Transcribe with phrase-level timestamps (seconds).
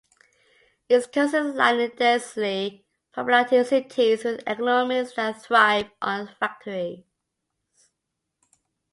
[0.89, 7.03] Its coast is lined with densely populated cities with economies that thrive on factories.